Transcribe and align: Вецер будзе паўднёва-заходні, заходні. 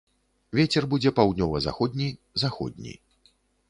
Вецер 0.59 0.87
будзе 0.93 1.13
паўднёва-заходні, 1.21 2.09
заходні. 2.45 3.01